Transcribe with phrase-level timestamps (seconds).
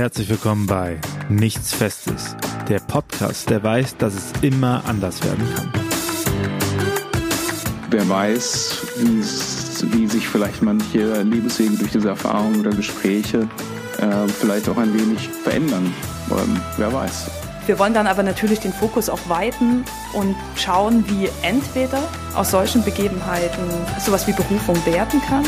[0.00, 2.34] Herzlich willkommen bei Nichts Festes,
[2.70, 5.70] der Podcast, der weiß, dass es immer anders werden kann.
[7.90, 13.46] Wer weiß, wie sich vielleicht manche Lebenswege durch diese Erfahrungen oder Gespräche
[13.98, 15.92] äh, vielleicht auch ein wenig verändern.
[16.30, 17.30] Ähm, wer weiß.
[17.66, 22.02] Wir wollen dann aber natürlich den Fokus auch weiten und schauen, wie entweder
[22.34, 23.64] aus solchen Begebenheiten
[24.02, 25.44] sowas wie Berufung werden kann.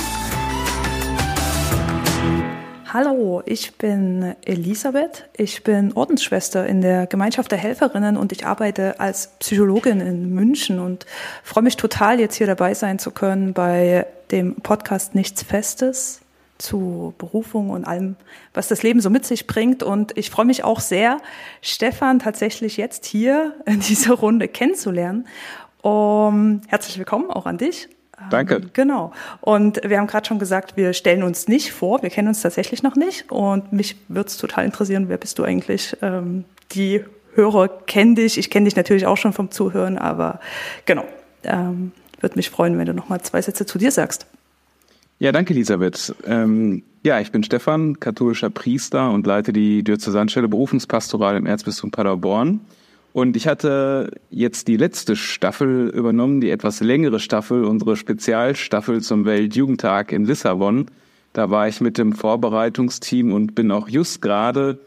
[2.94, 5.26] Hallo, ich bin Elisabeth.
[5.34, 10.78] Ich bin Ordensschwester in der Gemeinschaft der Helferinnen und ich arbeite als Psychologin in München
[10.78, 11.06] und
[11.42, 16.20] freue mich total, jetzt hier dabei sein zu können bei dem Podcast Nichts Festes
[16.58, 18.16] zu Berufung und allem,
[18.52, 19.82] was das Leben so mit sich bringt.
[19.82, 21.16] Und ich freue mich auch sehr,
[21.62, 25.26] Stefan tatsächlich jetzt hier in dieser Runde kennenzulernen.
[25.80, 27.88] Um, herzlich willkommen auch an dich.
[28.30, 28.56] Danke.
[28.56, 29.12] Ähm, genau.
[29.40, 32.82] Und wir haben gerade schon gesagt, wir stellen uns nicht vor, wir kennen uns tatsächlich
[32.82, 33.30] noch nicht.
[33.30, 35.96] Und mich würde es total interessieren, wer bist du eigentlich?
[36.02, 37.04] Ähm, die
[37.34, 40.40] Hörer kennen dich, ich kenne dich natürlich auch schon vom Zuhören, aber
[40.84, 41.04] genau.
[41.44, 44.26] Ähm, würde mich freuen, wenn du noch mal zwei Sätze zu dir sagst.
[45.18, 46.14] Ja, danke, Elisabeth.
[46.24, 52.60] Ähm, ja, ich bin Stefan, katholischer Priester und leite die Diözesanstelle Berufungspastoral im Erzbistum Paderborn.
[53.12, 59.26] Und ich hatte jetzt die letzte Staffel übernommen, die etwas längere Staffel, unsere Spezialstaffel zum
[59.26, 60.86] Weltjugendtag in Lissabon.
[61.34, 64.78] Da war ich mit dem Vorbereitungsteam und bin auch just gerade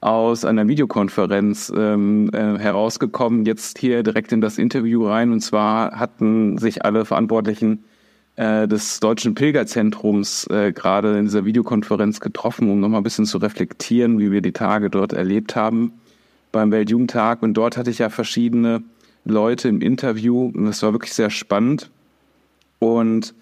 [0.00, 5.32] aus einer Videokonferenz ähm, äh, herausgekommen, jetzt hier direkt in das Interview rein.
[5.32, 7.82] Und zwar hatten sich alle Verantwortlichen
[8.36, 13.38] äh, des Deutschen Pilgerzentrums äh, gerade in dieser Videokonferenz getroffen, um nochmal ein bisschen zu
[13.38, 15.92] reflektieren, wie wir die Tage dort erlebt haben
[16.56, 17.42] beim Weltjugendtag.
[17.42, 18.82] Und dort hatte ich ja verschiedene
[19.24, 21.90] Leute im Interview und das war wirklich sehr spannend.
[22.78, 23.34] Und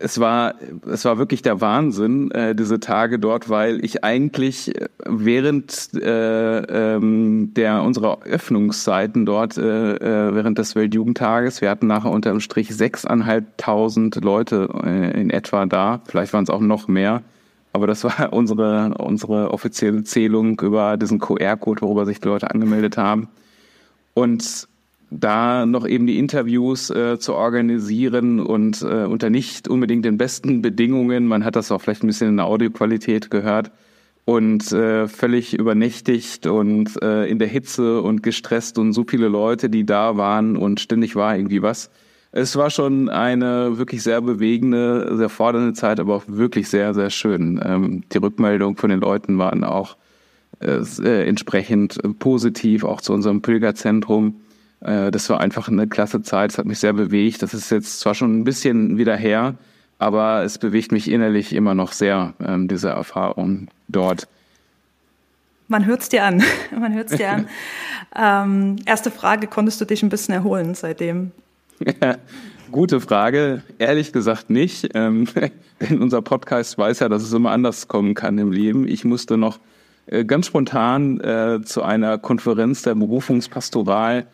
[0.00, 0.54] es war,
[0.88, 4.72] es war wirklich der Wahnsinn, äh, diese Tage dort, weil ich eigentlich
[5.04, 6.58] während äh,
[6.94, 12.74] ähm, der unserer Öffnungszeiten dort, äh, äh, während des Weltjugendtages, wir hatten nachher unterm Strich
[12.74, 17.22] sechseinhalbtausend Leute äh, in etwa da, vielleicht waren es auch noch mehr,
[17.72, 22.96] aber das war unsere, unsere offizielle Zählung über diesen QR-Code, worüber sich die Leute angemeldet
[22.96, 23.28] haben.
[24.14, 24.68] Und
[25.10, 30.60] da noch eben die Interviews äh, zu organisieren und äh, unter nicht unbedingt den besten
[30.60, 31.26] Bedingungen.
[31.26, 33.70] Man hat das auch vielleicht ein bisschen in der Audioqualität gehört
[34.24, 39.70] und äh, völlig übernächtigt und äh, in der Hitze und gestresst und so viele Leute,
[39.70, 41.90] die da waren und ständig war irgendwie was.
[42.30, 47.10] Es war schon eine wirklich sehr bewegende, sehr fordernde Zeit, aber auch wirklich sehr, sehr
[47.10, 47.60] schön.
[47.64, 49.96] Ähm, die Rückmeldung von den Leuten waren auch
[50.60, 54.40] äh, äh entsprechend positiv, auch zu unserem Pilgerzentrum.
[54.80, 56.50] Äh, das war einfach eine klasse Zeit.
[56.50, 57.42] Es hat mich sehr bewegt.
[57.42, 59.54] Das ist jetzt zwar schon ein bisschen wieder her,
[59.98, 64.28] aber es bewegt mich innerlich immer noch sehr, ähm, diese Erfahrung dort.
[65.68, 66.42] Man hört es dir an.
[66.78, 67.48] Man hört es dir an.
[68.16, 71.32] ähm, erste Frage, konntest du dich ein bisschen erholen seitdem?
[72.72, 73.62] Gute Frage.
[73.78, 74.90] Ehrlich gesagt nicht.
[74.94, 75.26] Ähm,
[75.80, 78.86] denn unser Podcast weiß ja, dass es immer anders kommen kann im Leben.
[78.86, 79.58] Ich musste noch
[80.06, 84.26] äh, ganz spontan äh, zu einer Konferenz der Berufungspastoral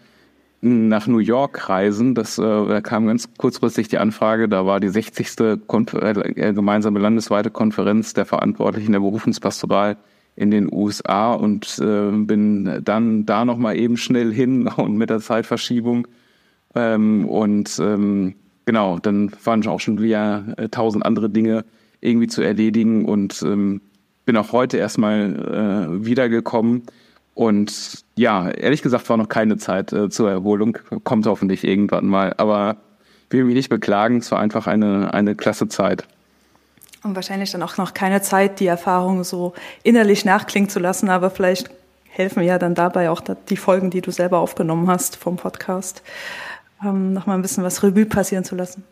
[0.61, 2.15] nach New York reisen.
[2.15, 5.67] Das, äh, da kam ganz kurzfristig die Anfrage, da war die 60.
[5.67, 6.15] Konf äh,
[6.53, 9.99] gemeinsame landesweite Konferenz der Verantwortlichen der Berufungspastoral
[10.37, 15.21] in den USA und äh, bin dann da nochmal eben schnell hin und mit der
[15.21, 16.09] Zeitverschiebung.
[16.75, 18.35] Ähm, und ähm,
[18.67, 21.65] genau, dann waren auch schon wieder äh, tausend andere Dinge
[22.01, 23.81] irgendwie zu erledigen und ähm,
[24.25, 26.83] bin auch heute erstmal äh, wiedergekommen
[27.35, 30.79] und ja, ehrlich gesagt war noch keine Zeit äh, zur Erholung.
[31.03, 32.33] Kommt hoffentlich irgendwann mal.
[32.37, 32.77] Aber
[33.31, 34.19] will mich nicht beklagen.
[34.19, 36.07] Es war einfach eine, eine klasse Zeit.
[37.03, 39.53] Und wahrscheinlich dann auch noch keine Zeit, die Erfahrung so
[39.83, 41.11] innerlich nachklingen zu lassen.
[41.11, 41.71] Aber vielleicht
[42.09, 46.03] helfen ja dann dabei auch die Folgen, die du selber aufgenommen hast vom Podcast,
[46.83, 48.85] ähm, noch mal ein bisschen was Revue passieren zu lassen.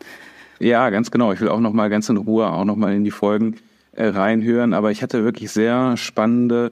[0.59, 1.33] Ja, ganz genau.
[1.33, 3.55] Ich will auch noch mal ganz in Ruhe auch noch mal in die Folgen
[3.93, 4.73] äh, reinhören.
[4.73, 6.71] Aber ich hatte wirklich sehr spannende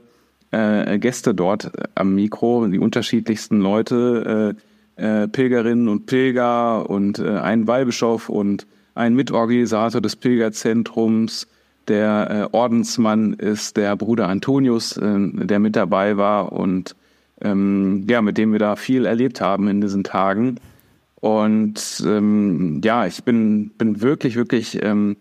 [0.52, 4.56] äh, Gäste dort äh, am Mikro, die unterschiedlichsten Leute,
[4.98, 11.48] äh, äh, Pilgerinnen und Pilger und äh, ein Weihbischof und ein Mitorganisator des Pilgerzentrums.
[11.88, 16.96] Der äh, Ordensmann ist der Bruder Antonius, äh, der mit dabei war und
[17.42, 20.60] ähm, ja, mit dem wir da viel erlebt haben in diesen Tagen.
[21.22, 25.16] Und ähm, ja, ich bin, bin wirklich, wirklich ähm,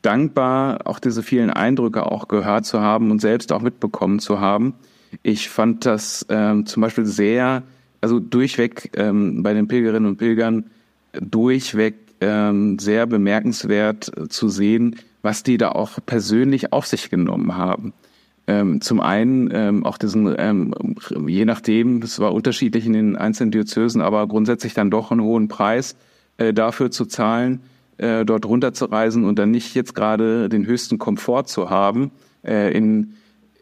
[0.00, 4.74] dankbar, auch diese vielen Eindrücke auch gehört zu haben und selbst auch mitbekommen zu haben.
[5.22, 7.64] Ich fand das ähm, zum Beispiel sehr,
[8.00, 10.70] also durchweg ähm, bei den Pilgerinnen und Pilgern
[11.12, 17.92] durchweg ähm, sehr bemerkenswert zu sehen, was die da auch persönlich auf sich genommen haben.
[18.46, 20.74] Ähm, zum einen ähm, auch diesen, ähm,
[21.26, 25.48] je nachdem, das war unterschiedlich in den einzelnen Diözesen, aber grundsätzlich dann doch einen hohen
[25.48, 25.96] Preis
[26.38, 27.60] äh, dafür zu zahlen,
[27.98, 32.10] äh, dort runterzureisen und dann nicht jetzt gerade den höchsten Komfort zu haben,
[32.44, 33.14] äh, in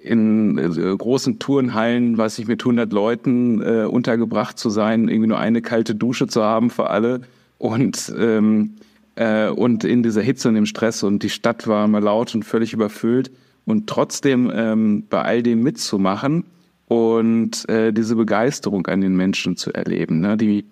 [0.03, 5.39] in äh, großen Turnhallen, weiß ich, mit 100 Leuten äh, untergebracht zu sein, irgendwie nur
[5.39, 7.21] eine kalte Dusche zu haben für alle
[7.59, 8.77] und ähm,
[9.17, 11.03] äh, und in dieser Hitze und dem Stress.
[11.03, 13.31] Und die Stadt war immer laut und völlig überfüllt
[13.71, 16.45] und trotzdem ähm, bei all dem mitzumachen
[16.89, 20.21] und äh, diese Begeisterung an den Menschen zu erleben.
[20.21, 20.37] Ne?
[20.37, 20.65] Die,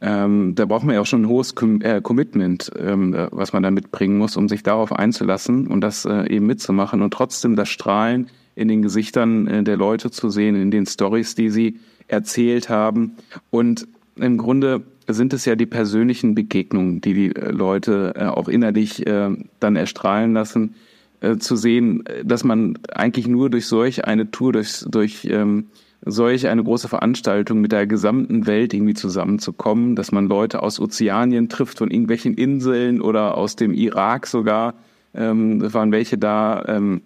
[0.00, 3.62] ähm, da braucht man ja auch schon ein hohes Com äh, Commitment, ähm, was man
[3.62, 7.68] da mitbringen muss, um sich darauf einzulassen und das äh, eben mitzumachen und trotzdem das
[7.68, 11.78] Strahlen in den Gesichtern äh, der Leute zu sehen, in den Stories, die sie
[12.08, 13.16] erzählt haben.
[13.50, 13.86] Und
[14.16, 19.06] im Grunde sind es ja die persönlichen Begegnungen, die die äh, Leute äh, auch innerlich
[19.06, 19.30] äh,
[19.60, 20.74] dann erstrahlen lassen,
[21.20, 25.66] äh, zu sehen, dass man eigentlich nur durch solch eine Tour, durch, durch ähm,
[26.04, 31.48] solch eine große Veranstaltung mit der gesamten Welt irgendwie zusammenzukommen, dass man Leute aus Ozeanien
[31.48, 34.74] trifft, von irgendwelchen Inseln oder aus dem Irak sogar,
[35.14, 37.00] ähm, waren welche da, ähm,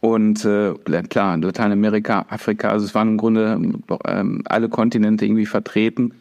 [0.00, 0.74] und äh,
[1.08, 3.60] klar, Lateinamerika, Afrika, also es waren im Grunde
[4.06, 6.14] ähm, alle Kontinente irgendwie vertreten.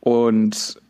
[0.00, 0.80] Und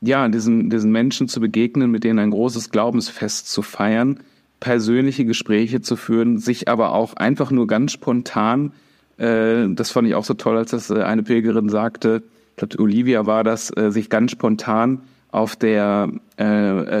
[0.00, 4.20] ja, diesen, diesen Menschen zu begegnen, mit denen ein großes Glaubensfest zu feiern,
[4.60, 8.72] persönliche Gespräche zu führen, sich aber auch einfach nur ganz spontan,
[9.16, 12.82] äh, das fand ich auch so toll, als das äh, eine Pilgerin sagte, ich glaube,
[12.82, 15.00] Olivia war das, äh, sich ganz spontan
[15.32, 16.44] auf der äh,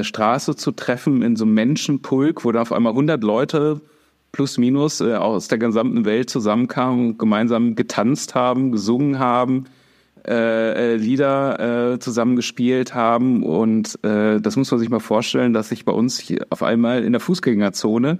[0.00, 3.80] äh, Straße zu treffen in so einem Menschenpulk, wo da auf einmal 100 Leute
[4.32, 9.64] plus minus äh, aus der gesamten Welt zusammenkamen, gemeinsam getanzt haben, gesungen haben,
[10.26, 13.42] äh, äh, Lieder äh, zusammengespielt haben.
[13.42, 17.12] Und äh, das muss man sich mal vorstellen, dass sich bei uns auf einmal in
[17.12, 18.18] der Fußgängerzone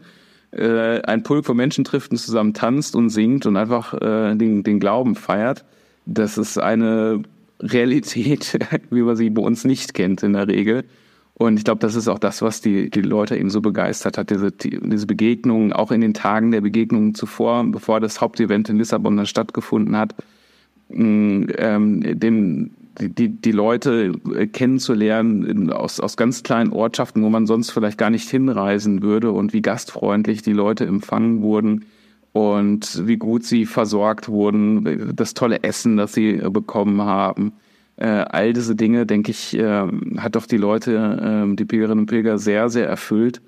[0.53, 4.63] äh, ein Pulk von Menschen trifft und zusammen tanzt und singt und einfach äh, den,
[4.63, 5.65] den Glauben feiert.
[6.07, 7.23] Das ist eine
[7.61, 8.59] Realität,
[8.91, 10.85] wie man sie bei uns nicht kennt in der Regel.
[11.35, 14.29] Und ich glaube, das ist auch das, was die, die Leute eben so begeistert hat,
[14.29, 18.77] diese, die, diese Begegnungen, auch in den Tagen der Begegnungen zuvor, bevor das Hauptevent in
[18.77, 20.15] Lissabon dann stattgefunden hat,
[20.93, 27.71] ähm, den, die, die Leute äh, kennenzulernen aus, aus ganz kleinen Ortschaften, wo man sonst
[27.71, 31.87] vielleicht gar nicht hinreisen würde und wie gastfreundlich die Leute empfangen wurden
[32.33, 37.53] und wie gut sie versorgt wurden, das tolle Essen, das sie bekommen haben
[38.01, 42.07] äh, all diese Dinge, denke ich, äh, hat doch die Leute, äh, die Pilgerinnen und
[42.07, 43.43] Pilger sehr, sehr erfüllt.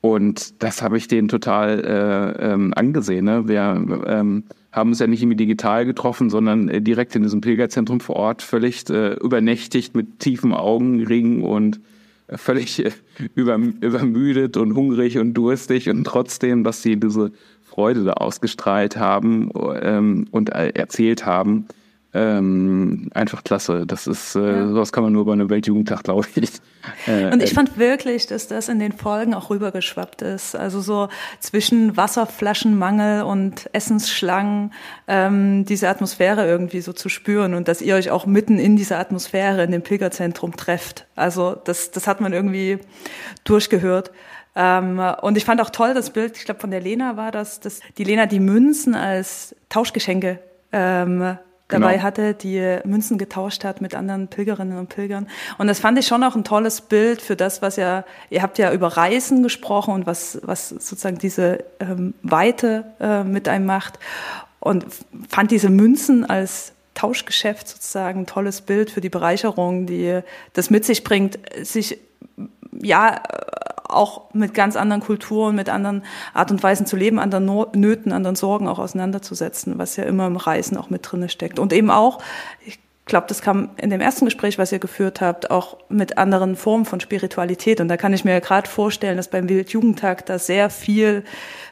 [0.00, 3.26] Und das habe ich denen total äh, ähm, angesehen.
[3.26, 3.46] Ne?
[3.46, 8.00] Wir ähm, haben uns ja nicht irgendwie digital getroffen, sondern äh, direkt in diesem Pilgerzentrum
[8.00, 11.80] vor Ort, völlig äh, übernächtigt mit tiefen Augenringen und
[12.28, 12.92] äh, völlig äh,
[13.34, 15.88] über, übermüdet und hungrig und durstig.
[15.88, 17.32] Und trotzdem, dass sie diese
[17.64, 19.50] Freude da ausgestrahlt haben
[19.82, 21.66] ähm, und äh, erzählt haben,
[22.12, 23.86] ähm, einfach klasse.
[23.86, 24.68] Das ist, äh, ja.
[24.68, 26.50] sowas kann man nur bei einem Weltjugendtag, glaube ich.
[27.06, 30.56] Äh, und ich fand wirklich, dass das in den Folgen auch rübergeschwappt ist.
[30.56, 31.08] Also so
[31.38, 34.72] zwischen Wasserflaschenmangel und Essensschlangen
[35.06, 38.98] ähm, diese Atmosphäre irgendwie so zu spüren und dass ihr euch auch mitten in dieser
[38.98, 41.06] Atmosphäre in dem Pilgerzentrum trefft.
[41.14, 42.78] Also das, das hat man irgendwie
[43.44, 44.10] durchgehört.
[44.56, 47.60] Ähm, und ich fand auch toll das Bild, ich glaube von der Lena war das,
[47.60, 50.40] dass die Lena die Münzen als Tauschgeschenke
[50.72, 51.38] ähm,
[51.70, 52.04] dabei genau.
[52.04, 55.28] hatte, die Münzen getauscht hat mit anderen Pilgerinnen und Pilgern.
[55.58, 58.58] Und das fand ich schon auch ein tolles Bild für das, was ja, ihr habt
[58.58, 63.98] ja über Reisen gesprochen und was, was sozusagen diese ähm, Weite äh, mit einem macht.
[64.58, 64.86] Und
[65.28, 70.20] fand diese Münzen als Tauschgeschäft sozusagen ein tolles Bild für die Bereicherung, die
[70.52, 71.98] das mit sich bringt, sich
[72.82, 73.22] ja
[73.90, 76.04] auch mit ganz anderen Kulturen, mit anderen
[76.34, 80.36] Art und Weisen zu leben, anderen Nöten, anderen Sorgen auch auseinanderzusetzen, was ja immer im
[80.36, 81.58] Reisen auch mit drinne steckt.
[81.58, 82.20] Und eben auch,
[82.64, 82.78] ich
[83.10, 86.86] glaube, das kam in dem ersten Gespräch, was ihr geführt habt, auch mit anderen Formen
[86.86, 87.80] von Spiritualität.
[87.80, 91.24] Und da kann ich mir gerade vorstellen, dass beim Weltjugendtag da sehr viel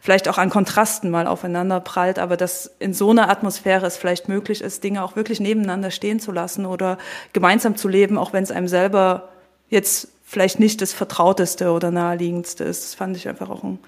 [0.03, 4.29] vielleicht auch an Kontrasten mal aufeinander prallt, aber dass in so einer Atmosphäre es vielleicht
[4.29, 6.99] möglich ist, Dinge auch wirklich nebeneinander stehen zu lassen oder
[7.33, 9.29] gemeinsam zu leben, auch wenn es einem selber
[9.71, 12.85] jetzt vielleicht nicht das Vertrauteste oder Naheliegendste ist.
[12.85, 13.79] Das fand ich einfach auch ein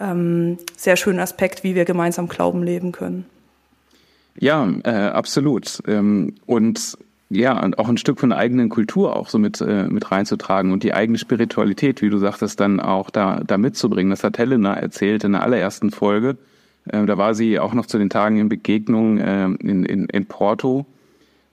[0.00, 3.26] ähm, sehr schönen Aspekt, wie wir gemeinsam Glauben leben können.
[4.38, 5.82] Ja, äh, absolut.
[5.86, 6.96] Ähm, und
[7.28, 10.72] ja, und auch ein Stück von der eigenen Kultur auch so mit, äh, mit reinzutragen
[10.72, 14.10] und die eigene Spiritualität, wie du sagtest, dann auch da, da mitzubringen.
[14.10, 16.38] Das hat Helena erzählt in der allerersten Folge.
[16.88, 20.24] Äh, da war sie auch noch zu den Tagen in Begegnung äh, in, in, in
[20.24, 20.86] Porto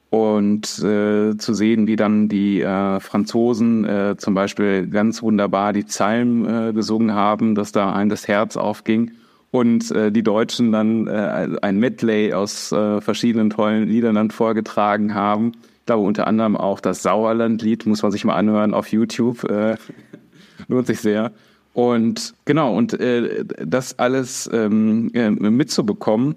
[0.09, 5.83] und äh, zu sehen, wie dann die äh, Franzosen äh, zum Beispiel ganz wunderbar die
[5.83, 9.11] Psalmen äh, gesungen haben, dass da ein das Herz aufging
[9.51, 15.13] und äh, die Deutschen dann äh, ein Medley aus äh, verschiedenen tollen Liedern dann vorgetragen
[15.13, 15.53] haben.
[15.79, 19.43] Ich glaube unter anderem auch das Sauerland-Lied, muss man sich mal anhören auf YouTube.
[19.43, 19.77] Äh,
[20.67, 21.31] lohnt sich sehr.
[21.73, 26.35] Und genau, und äh, das alles ähm, äh, mitzubekommen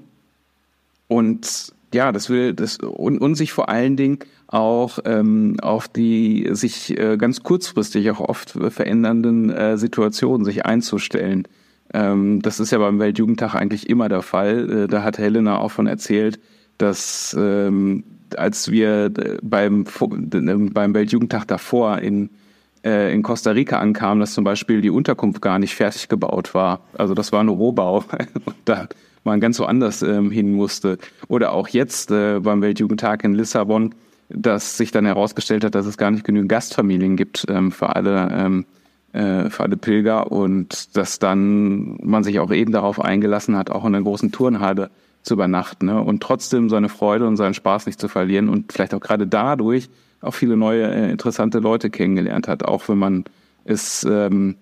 [1.09, 6.49] und ja, das will das und, und sich vor allen Dingen auch ähm, auf die
[6.53, 11.49] sich äh, ganz kurzfristig auch oft verändernden äh, Situationen sich einzustellen.
[11.95, 14.85] Ähm, das ist ja beim Weltjugendtag eigentlich immer der Fall.
[14.85, 16.41] Äh, da hat Helena auch von erzählt,
[16.79, 18.05] dass ähm,
[18.37, 19.85] als wir äh, beim
[20.73, 22.31] beim Weltjugendtag davor in
[22.85, 26.81] äh, in Costa Rica ankamen, dass zum Beispiel die Unterkunft gar nicht fertig gebaut war.
[26.97, 28.05] Also das war ein Rohbau.
[28.65, 28.89] da
[29.25, 30.99] man ganz so anders ähm, hin musste.
[31.29, 33.95] Oder auch jetzt äh, beim Weltjugendtag in Lissabon,
[34.29, 38.29] dass sich dann herausgestellt hat, dass es gar nicht genügend Gastfamilien gibt ähm, für alle
[38.33, 38.65] ähm,
[39.13, 43.85] äh, für alle Pilger und dass dann man sich auch eben darauf eingelassen hat, auch
[43.85, 44.91] in einer großen Turnhalle
[45.23, 46.01] zu übernachten ne?
[46.01, 49.91] und trotzdem seine Freude und seinen Spaß nicht zu verlieren und vielleicht auch gerade dadurch
[50.23, 53.25] auch viele neue äh, interessante Leute kennengelernt hat, auch wenn man
[53.65, 54.57] es ähm,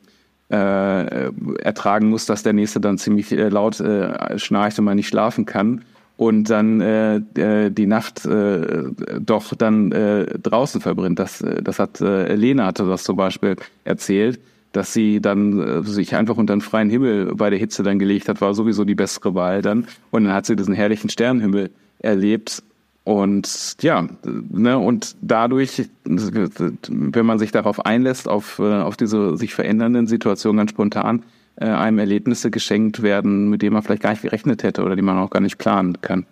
[0.51, 1.31] äh,
[1.63, 5.47] ertragen muss, dass der nächste dann ziemlich äh, laut äh, schnarcht und man nicht schlafen
[5.47, 5.83] kann
[6.21, 8.85] und dann äh, äh, die Nacht äh,
[9.21, 11.19] doch dann äh, draußen verbringt.
[11.19, 14.39] Das, äh, das hat äh, Lena hatte das zum Beispiel erzählt,
[14.73, 18.29] dass sie dann äh, sich einfach unter den freien Himmel bei der Hitze dann gelegt
[18.29, 19.87] hat, war sowieso die bessere Wahl dann.
[20.11, 22.63] Und dann hat sie diesen herrlichen Sternenhimmel erlebt
[23.05, 29.55] und ja, ne, und dadurch, wenn man sich darauf einlässt, auf, äh, auf diese sich
[29.55, 31.25] verändernden Situationen ganz spontan,
[31.57, 35.03] äh, einem Erlebnisse geschenkt werden, mit denen man vielleicht gar nicht gerechnet hätte oder die
[35.03, 36.27] man auch gar nicht planen kann.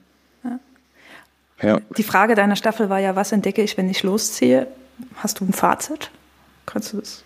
[0.45, 0.59] Ja.
[1.63, 1.81] Ja.
[1.97, 4.67] Die Frage deiner Staffel war ja, was entdecke ich, wenn ich losziehe?
[5.17, 6.11] Hast du ein Fazit?
[6.67, 7.25] Kannst du das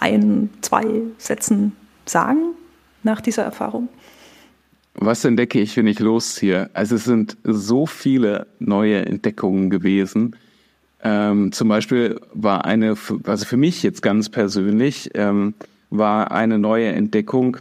[0.00, 0.84] ein, zwei
[1.18, 2.54] Sätzen sagen
[3.02, 3.88] nach dieser Erfahrung?
[4.94, 6.70] Was entdecke ich, wenn ich losziehe?
[6.74, 10.36] Also es sind so viele neue Entdeckungen gewesen.
[11.02, 15.54] Ähm, zum Beispiel war eine, also für mich jetzt ganz persönlich, ähm,
[15.90, 17.56] war eine neue Entdeckung,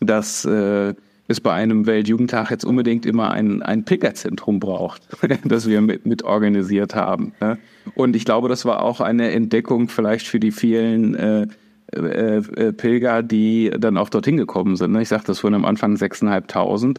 [0.00, 0.94] dass äh,
[1.28, 5.02] es bei einem Weltjugendtag jetzt unbedingt immer ein, ein Pilgerzentrum braucht,
[5.44, 7.32] das wir mit, mit organisiert haben.
[7.40, 7.58] Ne?
[7.94, 11.46] Und ich glaube, das war auch eine Entdeckung vielleicht für die vielen äh,
[11.92, 14.92] äh, äh, Pilger, die dann auch dorthin gekommen sind.
[14.92, 15.02] Ne?
[15.02, 16.98] Ich sagte das vorhin am Anfang 6.500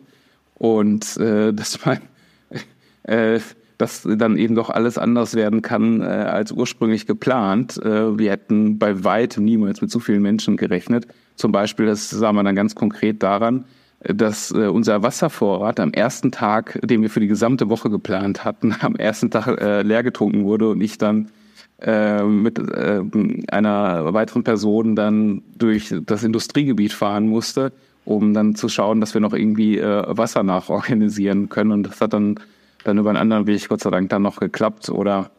[0.55, 1.99] und äh, dass man
[3.03, 3.39] äh,
[3.79, 7.77] dass dann eben doch alles anders werden kann äh, als ursprünglich geplant.
[7.77, 11.07] Äh, wir hätten bei weitem niemals mit so vielen Menschen gerechnet.
[11.35, 13.63] Zum Beispiel, das sah man dann ganz konkret daran,
[14.01, 18.75] dass äh, unser Wasservorrat am ersten Tag, den wir für die gesamte Woche geplant hatten,
[18.81, 21.29] am ersten Tag äh, leer getrunken wurde und ich dann
[21.81, 23.01] äh, mit äh,
[23.51, 27.71] einer weiteren Person dann durch das Industriegebiet fahren musste,
[28.05, 31.71] um dann zu schauen, dass wir noch irgendwie äh, Wasser nachorganisieren können.
[31.71, 32.39] Und das hat dann,
[32.83, 34.89] dann über einen anderen Weg Gott sei Dank dann noch geklappt.
[34.89, 35.31] Oder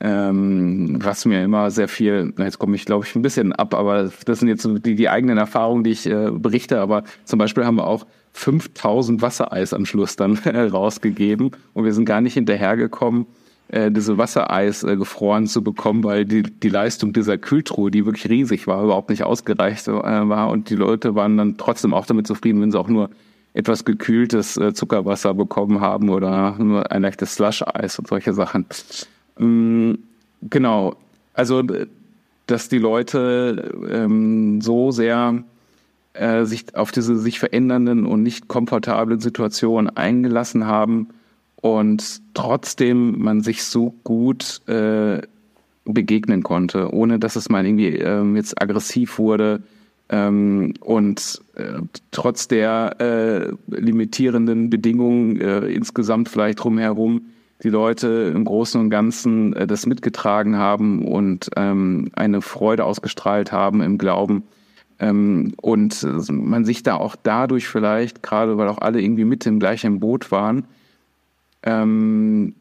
[0.00, 4.10] ähm, was mir immer sehr viel, jetzt komme ich glaube ich ein bisschen ab, aber
[4.26, 6.80] das sind jetzt die, die eigenen Erfahrungen, die ich äh, berichte.
[6.80, 12.04] Aber zum Beispiel haben wir auch 5000 Wassereis am Schluss dann rausgegeben und wir sind
[12.04, 13.26] gar nicht hinterhergekommen,
[13.68, 18.30] äh, diese Wassereis äh, gefroren zu bekommen, weil die, die Leistung dieser Kühltruhe, die wirklich
[18.30, 20.50] riesig war, überhaupt nicht ausgereicht äh, war.
[20.50, 23.10] Und die Leute waren dann trotzdem auch damit zufrieden, wenn sie auch nur
[23.52, 28.66] etwas gekühltes äh, Zuckerwasser bekommen haben oder nur ein leichtes Slush-Eis und solche Sachen.
[29.38, 29.98] Ähm,
[30.42, 30.96] genau.
[31.34, 31.62] Also,
[32.46, 35.44] dass die Leute ähm, so sehr
[36.14, 41.08] äh, sich auf diese sich verändernden und nicht komfortablen Situationen eingelassen haben,
[41.60, 45.20] und trotzdem man sich so gut äh,
[45.84, 49.62] begegnen konnte, ohne dass es mal irgendwie ähm, jetzt aggressiv wurde
[50.10, 57.22] ähm, und äh, trotz der äh, limitierenden Bedingungen äh, insgesamt vielleicht drumherum
[57.62, 63.52] die Leute im Großen und Ganzen äh, das mitgetragen haben und ähm, eine Freude ausgestrahlt
[63.52, 64.44] haben im Glauben.
[65.00, 69.60] Ähm, und man sich da auch dadurch vielleicht, gerade weil auch alle irgendwie mit im
[69.60, 70.64] gleichen Boot waren,
[71.62, 72.54] ähm,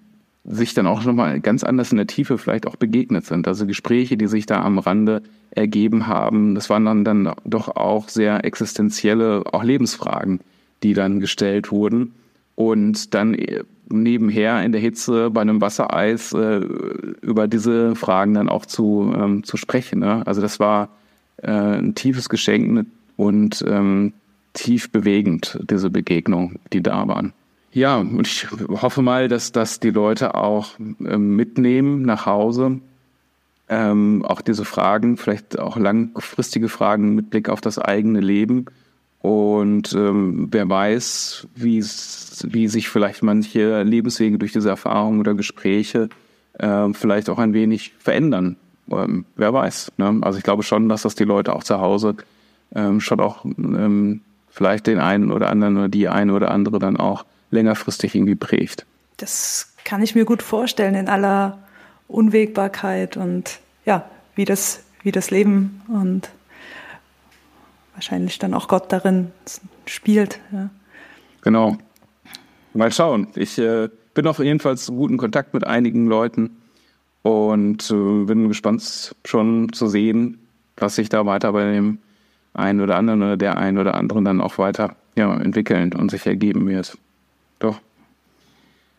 [0.48, 3.48] sich dann auch nochmal ganz anders in der Tiefe vielleicht auch begegnet sind.
[3.48, 8.08] Also Gespräche, die sich da am Rande ergeben haben, das waren dann, dann doch auch
[8.08, 10.40] sehr existenzielle, auch Lebensfragen,
[10.84, 12.14] die dann gestellt wurden.
[12.56, 16.58] Und dann äh, nebenher in der Hitze bei einem Wassereis äh,
[17.22, 20.00] über diese Fragen dann auch zu, ähm, zu sprechen.
[20.00, 20.26] Ne?
[20.26, 20.90] Also das war
[21.38, 24.14] äh, ein tiefes Geschenk und ähm,
[24.54, 27.34] tief bewegend, diese Begegnung, die da waren.
[27.72, 32.80] Ja, und ich hoffe mal, dass das die Leute auch ähm, mitnehmen nach Hause.
[33.70, 38.66] Ähm, auch diese Fragen, vielleicht auch langfristige Fragen mit Blick auf das eigene Leben
[39.22, 46.08] Und ähm, wer weiß, wie sich vielleicht manche Lebenswege durch diese Erfahrungen oder Gespräche
[46.54, 48.56] äh, vielleicht auch ein wenig verändern.
[48.90, 49.92] Ähm, wer weiß.
[49.98, 50.20] Ne?
[50.22, 52.16] Also ich glaube schon, dass das die Leute auch zu Hause
[52.74, 56.98] ähm, schon auch ähm, vielleicht den einen oder anderen oder die eine oder andere dann
[56.98, 58.86] auch längerfristig irgendwie prägt.
[59.18, 61.60] Das kann ich mir gut vorstellen in aller
[62.08, 66.30] Unwägbarkeit und ja, wie das, wie das Leben und
[67.94, 69.32] wahrscheinlich dann auch Gott darin
[69.86, 70.40] spielt.
[70.52, 70.70] Ja.
[71.42, 71.78] Genau.
[72.74, 73.28] Mal schauen.
[73.36, 76.58] Ich äh, bin auf jeden Fall in guten Kontakt mit einigen Leuten
[77.24, 80.40] und äh, bin gespannt schon zu sehen,
[80.78, 82.00] was sich da weiter bei dem
[82.54, 86.26] einen oder anderen oder der einen oder anderen dann auch weiter ja, entwickeln und sich
[86.26, 86.98] ergeben wird.
[87.60, 87.80] Doch.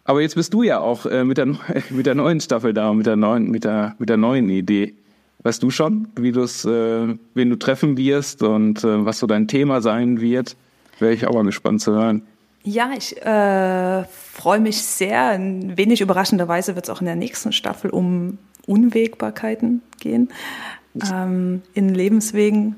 [0.04, 1.46] Aber jetzt bist du ja auch äh, mit, der,
[1.90, 4.94] mit der neuen Staffel da, mit der neuen, mit der, mit der neuen Idee.
[5.42, 9.26] Weißt du schon, wie du es, äh, wen du treffen wirst und äh, was so
[9.26, 10.56] dein Thema sein wird?
[10.98, 12.22] Wäre ich auch mal gespannt zu hören.
[12.64, 15.28] Ja, ich äh, freue mich sehr.
[15.28, 20.28] Ein wenig überraschenderweise wird es auch in der nächsten Staffel um Unwägbarkeiten gehen
[21.12, 22.76] ähm, in Lebenswegen.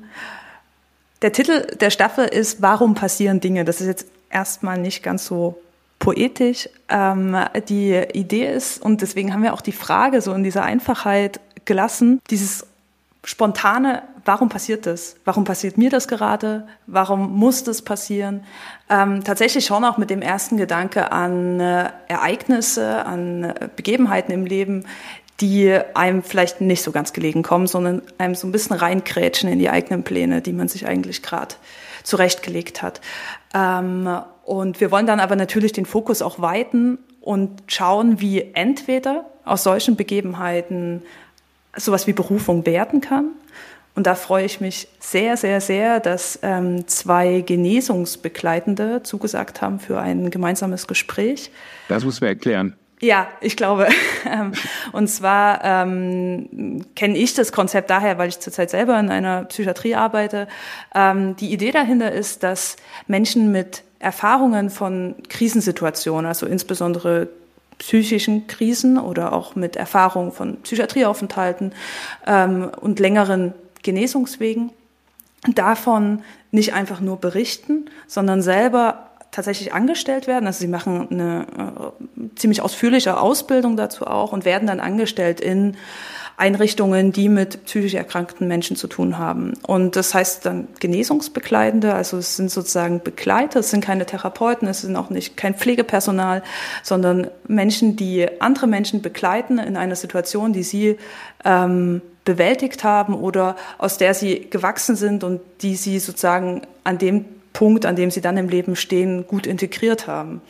[1.21, 3.65] Der Titel der Staffel ist Warum passieren Dinge?
[3.65, 5.61] Das ist jetzt erstmal nicht ganz so
[6.01, 6.67] poetisch.
[6.89, 7.37] Ähm,
[7.69, 12.19] die Idee ist, und deswegen haben wir auch die Frage so in dieser Einfachheit gelassen,
[12.29, 12.65] dieses
[13.23, 15.15] spontane, warum passiert das?
[15.25, 16.67] Warum passiert mir das gerade?
[16.87, 18.43] Warum muss das passieren?
[18.89, 24.45] Ähm, tatsächlich schon auch mit dem ersten Gedanke an äh, Ereignisse, an äh, Begebenheiten im
[24.45, 24.85] Leben,
[25.39, 29.59] die einem vielleicht nicht so ganz gelegen kommen, sondern einem so ein bisschen reinkrätschen in
[29.59, 31.55] die eigenen Pläne, die man sich eigentlich gerade
[32.03, 33.01] zurechtgelegt hat.
[33.53, 34.09] Ähm,
[34.43, 39.63] und wir wollen dann aber natürlich den Fokus auch weiten und schauen, wie entweder aus
[39.63, 41.03] solchen Begebenheiten
[41.75, 43.31] sowas wie Berufung werden kann.
[43.93, 49.99] Und da freue ich mich sehr, sehr, sehr, dass ähm, zwei Genesungsbegleitende zugesagt haben für
[49.99, 51.51] ein gemeinsames Gespräch.
[51.89, 52.75] Das muss man erklären.
[53.01, 53.87] Ja, ich glaube.
[54.23, 54.51] Ähm,
[54.91, 59.95] und zwar ähm, kenne ich das Konzept daher, weil ich zurzeit selber in einer Psychiatrie
[59.95, 60.47] arbeite.
[60.93, 62.75] Ähm, die Idee dahinter ist, dass
[63.07, 67.29] Menschen mit Erfahrungen von Krisensituationen, also insbesondere
[67.79, 71.73] psychischen Krisen oder auch mit Erfahrung von Psychiatrieaufenthalten
[72.27, 74.69] ähm, und längeren Genesungswegen
[75.55, 80.45] davon nicht einfach nur berichten, sondern selber tatsächlich angestellt werden.
[80.45, 85.77] Also sie machen eine äh, ziemlich ausführliche Ausbildung dazu auch und werden dann angestellt in
[86.37, 89.53] Einrichtungen, die mit psychisch erkrankten Menschen zu tun haben.
[89.65, 94.81] Und das heißt dann Genesungsbegleitende, also es sind sozusagen Begleiter, es sind keine Therapeuten, es
[94.81, 96.41] sind auch nicht kein Pflegepersonal,
[96.83, 100.97] sondern Menschen, die andere Menschen begleiten in einer Situation, die sie
[101.45, 107.25] ähm, bewältigt haben oder aus der sie gewachsen sind und die sie sozusagen an dem
[107.53, 110.41] Punkt, an dem sie dann im Leben stehen, gut integriert haben.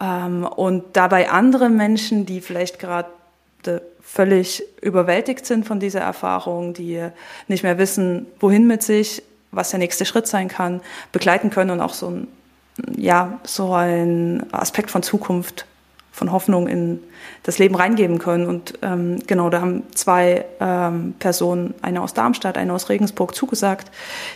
[0.00, 3.08] Ähm, und dabei andere Menschen, die vielleicht gerade
[4.00, 7.08] völlig überwältigt sind von dieser Erfahrung, die
[7.46, 10.80] nicht mehr wissen, wohin mit sich, was der nächste Schritt sein kann,
[11.12, 12.28] begleiten können und auch so ein,
[12.96, 15.66] ja, so ein Aspekt von Zukunft,
[16.18, 16.98] von Hoffnung in
[17.44, 18.46] das Leben reingeben können.
[18.46, 23.90] Und ähm, genau, da haben zwei ähm, Personen, eine aus Darmstadt, eine aus Regensburg, zugesagt,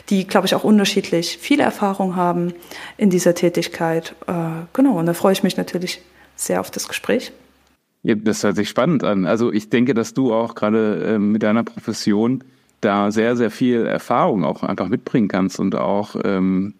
[0.09, 2.55] die, glaube ich, auch unterschiedlich viele Erfahrung haben
[2.97, 4.15] in dieser Tätigkeit.
[4.27, 4.33] Äh,
[4.73, 6.01] genau, und da freue ich mich natürlich
[6.37, 7.33] sehr auf das Gespräch.
[8.05, 9.27] Ja, das hört sich spannend an.
[9.27, 12.43] Also ich denke, dass du auch gerade äh, mit deiner Profession
[12.81, 16.75] da sehr, sehr viel Erfahrung auch einfach mitbringen kannst und auch ähm,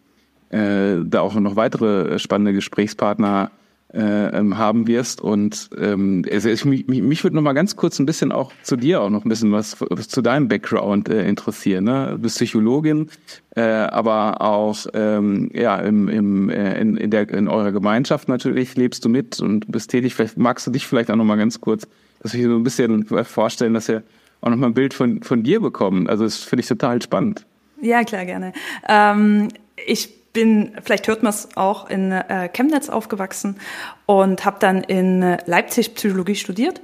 [0.51, 3.51] äh, da auch noch weitere spannende Gesprächspartner
[3.95, 5.21] ähm, haben wirst.
[5.21, 8.77] Und ähm, also ich, mich, mich würde noch mal ganz kurz ein bisschen auch zu
[8.77, 11.85] dir auch noch ein bisschen was, was zu deinem Background äh, interessieren.
[11.85, 12.09] Ne?
[12.13, 13.11] Du bist Psychologin,
[13.55, 18.77] äh, aber auch ähm, ja im, im, äh, in, in, der, in eurer Gemeinschaft natürlich
[18.77, 20.15] lebst du mit und bist tätig.
[20.15, 21.87] Vielleicht magst du dich vielleicht auch noch mal ganz kurz,
[22.23, 24.03] dass wir so ein bisschen vorstellen, dass wir
[24.41, 26.09] auch noch mal ein Bild von, von dir bekommen.
[26.09, 27.45] Also das finde ich total spannend.
[27.81, 28.53] Ja, klar, gerne.
[28.89, 29.49] Ähm,
[29.87, 33.59] ich bin, vielleicht hört man es auch, in äh, Chemnitz aufgewachsen
[34.07, 36.81] und habe dann in äh, Leipzig Psychologie studiert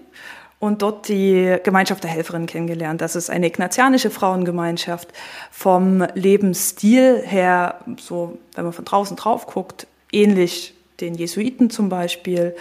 [0.60, 3.00] und dort die Gemeinschaft der Helferinnen kennengelernt.
[3.00, 5.08] Das ist eine ignatianische Frauengemeinschaft
[5.50, 12.56] vom Lebensstil her, so wenn man von draußen drauf guckt, ähnlich den Jesuiten zum Beispiel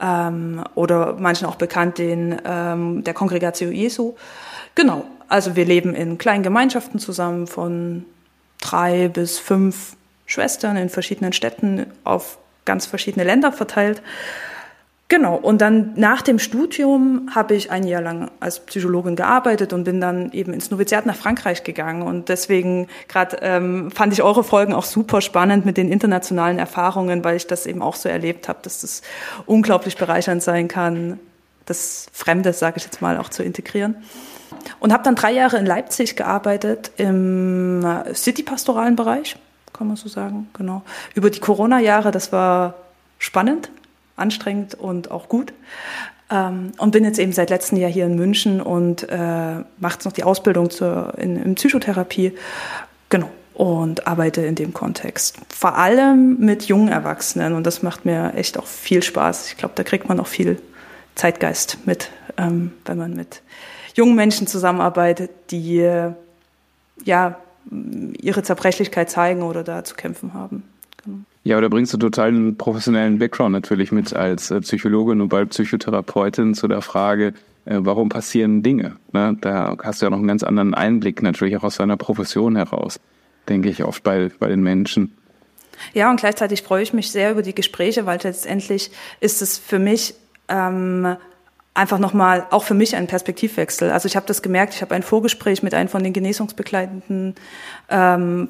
[0.00, 4.14] ähm, oder manchen auch bekannt den ähm, der Kongregatio Jesu.
[4.74, 8.06] Genau, also wir leben in kleinen Gemeinschaften zusammen von
[8.60, 14.02] drei bis fünf Schwestern in verschiedenen Städten auf ganz verschiedene Länder verteilt.
[15.08, 19.84] Genau, und dann nach dem Studium habe ich ein Jahr lang als Psychologin gearbeitet und
[19.84, 22.00] bin dann eben ins Noviziat nach Frankreich gegangen.
[22.02, 27.22] Und deswegen gerade ähm, fand ich eure Folgen auch super spannend mit den internationalen Erfahrungen,
[27.22, 29.02] weil ich das eben auch so erlebt habe, dass das
[29.44, 31.20] unglaublich bereichernd sein kann,
[31.66, 33.96] das Fremde, sage ich jetzt mal, auch zu integrieren.
[34.80, 39.36] Und habe dann drei Jahre in Leipzig gearbeitet im City-pastoralen Bereich,
[39.74, 40.82] kann man so sagen, genau.
[41.14, 42.74] Über die Corona-Jahre, das war
[43.18, 43.70] spannend,
[44.16, 45.52] anstrengend und auch gut.
[46.30, 50.12] Ähm, und bin jetzt eben seit letztem Jahr hier in München und äh, mache noch
[50.12, 52.32] die Ausbildung zur, in, in Psychotherapie.
[53.10, 53.28] Genau.
[53.52, 55.38] Und arbeite in dem Kontext.
[55.48, 57.52] Vor allem mit jungen Erwachsenen.
[57.52, 59.48] Und das macht mir echt auch viel Spaß.
[59.48, 60.60] Ich glaube, da kriegt man auch viel
[61.14, 63.42] Zeitgeist mit, ähm, wenn man mit
[63.94, 66.10] jungen Menschen zusammenarbeitet, die äh,
[67.04, 67.36] ja
[67.70, 70.62] ihre Zerbrechlichkeit zeigen oder da zu kämpfen haben.
[71.04, 71.18] Genau.
[71.42, 75.50] Ja, oder bringst du total einen professionellen Background natürlich mit als äh, Psychologin und bald
[75.50, 77.34] Psychotherapeutin zu der Frage,
[77.66, 78.96] äh, warum passieren Dinge?
[79.12, 79.36] Ne?
[79.40, 83.00] Da hast du ja noch einen ganz anderen Einblick natürlich auch aus deiner Profession heraus,
[83.48, 85.16] denke ich oft bei, bei den Menschen.
[85.92, 89.78] Ja, und gleichzeitig freue ich mich sehr über die Gespräche, weil letztendlich ist es für
[89.78, 90.14] mich
[90.48, 91.16] ähm,
[91.74, 93.90] einfach nochmal auch für mich ein Perspektivwechsel.
[93.90, 97.34] Also ich habe das gemerkt, ich habe ein Vorgespräch mit einem von den Genesungsbegleitenden
[97.90, 98.48] ähm,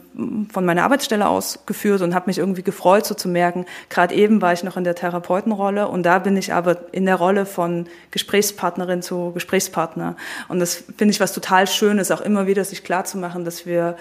[0.52, 4.42] von meiner Arbeitsstelle aus geführt und habe mich irgendwie gefreut, so zu merken, gerade eben
[4.42, 7.86] war ich noch in der Therapeutenrolle und da bin ich aber in der Rolle von
[8.10, 10.16] Gesprächspartnerin zu Gesprächspartner.
[10.48, 13.96] Und das finde ich was total Schönes, auch immer wieder sich klarzumachen, dass wir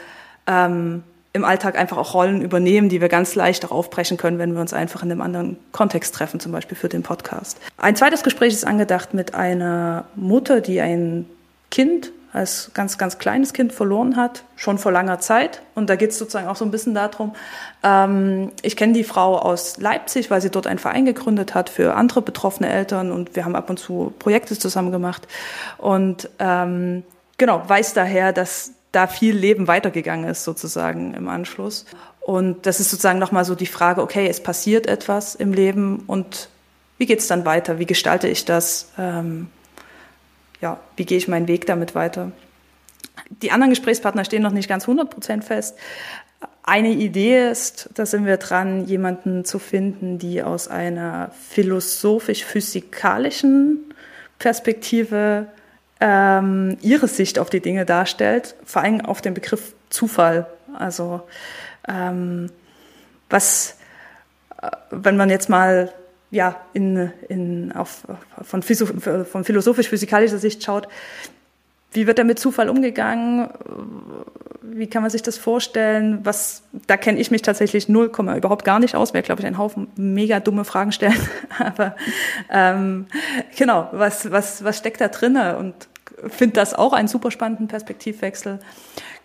[0.48, 1.04] ähm,
[1.34, 4.62] im Alltag einfach auch Rollen übernehmen, die wir ganz leicht auch aufbrechen können, wenn wir
[4.62, 7.58] uns einfach in einem anderen Kontext treffen, zum Beispiel für den Podcast.
[7.78, 11.26] Ein zweites Gespräch ist angedacht mit einer Mutter, die ein
[11.72, 15.62] Kind als ganz, ganz kleines Kind verloren hat, schon vor langer Zeit.
[15.76, 17.34] Und da geht es sozusagen auch so ein bisschen darum,
[17.84, 21.96] ähm, ich kenne die Frau aus Leipzig, weil sie dort einen Verein gegründet hat für
[21.96, 25.28] andere betroffene Eltern und wir haben ab und zu Projekte zusammen gemacht.
[25.78, 27.04] Und ähm,
[27.38, 31.86] genau, weiß daher, dass da viel Leben weitergegangen ist sozusagen im Anschluss.
[32.22, 36.48] Und das ist sozusagen nochmal so die Frage, okay, es passiert etwas im Leben und
[36.98, 37.80] wie geht es dann weiter?
[37.80, 38.94] Wie gestalte ich das?
[38.98, 39.50] Ähm,
[40.62, 42.32] ja, wie gehe ich meinen Weg damit weiter?
[43.30, 45.78] Die anderen Gesprächspartner stehen noch nicht ganz 100 Prozent fest.
[46.62, 53.94] Eine Idee ist, da sind wir dran, jemanden zu finden, die aus einer philosophisch-physikalischen
[54.40, 55.48] Perspektive
[56.06, 60.48] ähm, ihre Sicht auf die Dinge darstellt, vor allem auf den Begriff Zufall.
[60.78, 61.22] Also
[61.88, 62.50] ähm,
[63.30, 63.78] was,
[64.62, 65.94] äh, wenn man jetzt mal
[66.30, 68.04] ja, in, in, auf,
[68.42, 70.90] von, von philosophisch-physikalischer Sicht schaut,
[71.94, 73.50] wie wird da mit Zufall umgegangen?
[74.62, 76.20] Wie kann man sich das vorstellen?
[76.24, 79.46] Was, da kenne ich mich tatsächlich null, komme überhaupt gar nicht aus, weil, glaube ich,
[79.46, 81.16] einen Haufen mega dumme Fragen stellen.
[81.60, 81.96] Aber
[82.50, 83.06] ähm,
[83.56, 85.58] genau, was, was, was steckt da drinne?
[85.58, 85.88] Und
[86.28, 88.60] finde das auch einen super spannenden Perspektivwechsel.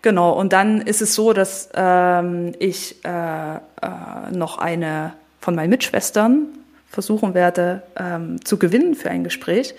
[0.01, 3.59] Genau, und dann ist es so, dass ähm, ich äh, äh,
[4.31, 6.47] noch eine von meinen Mitschwestern
[6.89, 9.75] versuchen werde ähm, zu gewinnen für ein Gespräch,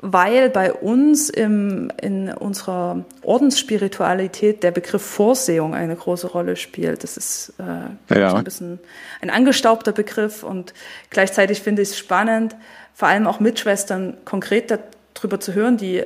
[0.00, 7.02] weil bei uns im, in unserer Ordensspiritualität der Begriff Vorsehung eine große Rolle spielt.
[7.02, 8.34] Das ist äh, ja.
[8.34, 8.78] ein bisschen
[9.20, 10.74] ein angestaubter Begriff und
[11.10, 12.54] gleichzeitig finde ich es spannend,
[12.94, 14.78] vor allem auch Mitschwestern konkret
[15.24, 16.04] darüber zu hören, die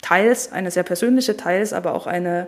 [0.00, 2.46] teils eine sehr persönliche, teils aber auch eine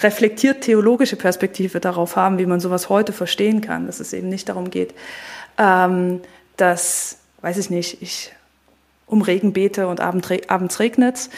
[0.00, 4.48] reflektiert theologische Perspektive darauf haben, wie man sowas heute verstehen kann, dass es eben nicht
[4.48, 4.94] darum geht,
[5.58, 6.20] ähm,
[6.56, 8.32] dass, weiß ich nicht, ich
[9.06, 11.30] um Regen bete und abends regnet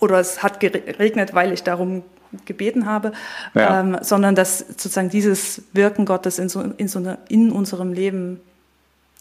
[0.00, 2.02] oder es hat geregnet, weil ich darum
[2.46, 3.12] gebeten habe,
[3.54, 3.80] ja.
[3.80, 8.40] ähm, sondern dass sozusagen dieses Wirken Gottes in, so, in, so eine, in unserem Leben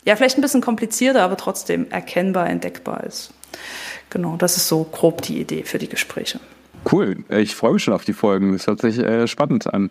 [0.06, 3.34] ja vielleicht ein bisschen komplizierter, aber trotzdem erkennbar, entdeckbar ist.
[4.10, 6.40] Genau, das ist so grob die Idee für die Gespräche.
[6.90, 8.54] Cool, ich freue mich schon auf die Folgen.
[8.54, 9.90] Das hört sich äh, spannend an.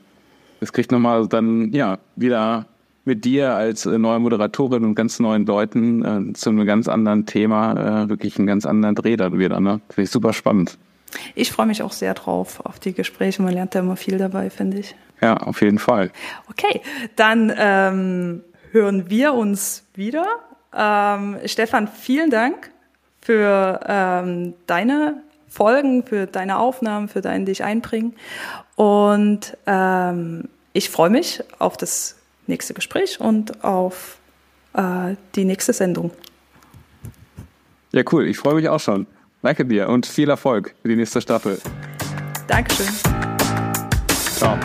[0.61, 2.66] Das kriegt nochmal dann, ja, wieder
[3.05, 7.26] mit dir als äh, neue Moderatorin und ganz neuen Leuten äh, zu einem ganz anderen
[7.26, 9.61] Thema, äh, wirklich einen ganz anderen Dreh dann wieder.
[9.61, 9.81] Ne?
[9.90, 10.79] Finde ich super spannend.
[11.35, 13.42] Ich freue mich auch sehr drauf auf die Gespräche.
[13.42, 14.94] Man lernt da immer viel dabei, finde ich.
[15.20, 16.11] Ja, auf jeden Fall.
[16.50, 16.81] Okay,
[17.14, 20.26] dann ähm, hören wir uns wieder.
[20.74, 22.70] Ähm, Stefan, vielen Dank
[23.26, 28.14] für ähm, deine Folgen, für deine Aufnahmen, für dein dich einbringen.
[28.76, 32.14] Und ähm, ich freue mich auf das
[32.46, 34.18] nächste Gespräch und auf
[34.74, 36.12] äh, die nächste Sendung.
[37.90, 38.28] Ja, cool.
[38.28, 39.08] Ich freue mich auch schon.
[39.42, 41.58] Danke dir und viel Erfolg für die nächste Staffel.
[42.46, 42.86] Dankeschön.
[44.36, 44.56] Ciao.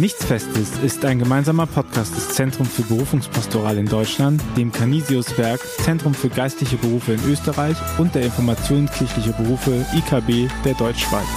[0.00, 6.14] Nichts Festes ist ein gemeinsamer Podcast des Zentrum für Berufungspastoral in Deutschland, dem Canisius-Werk, Zentrum
[6.14, 11.28] für geistliche Berufe in Österreich und der Informationskirchliche Berufe IKB der Deutschschweiz.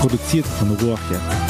[0.00, 1.41] Produziert von Ruach jetzt.